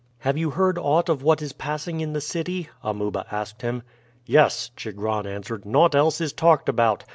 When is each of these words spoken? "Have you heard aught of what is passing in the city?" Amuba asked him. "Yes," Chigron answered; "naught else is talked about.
"Have 0.21 0.35
you 0.35 0.49
heard 0.49 0.79
aught 0.79 1.09
of 1.09 1.21
what 1.21 1.43
is 1.43 1.53
passing 1.53 2.01
in 2.01 2.13
the 2.13 2.21
city?" 2.21 2.69
Amuba 2.81 3.27
asked 3.31 3.61
him. 3.61 3.83
"Yes," 4.25 4.71
Chigron 4.75 5.27
answered; 5.27 5.63
"naught 5.63 5.93
else 5.93 6.19
is 6.19 6.33
talked 6.33 6.67
about. 6.67 7.03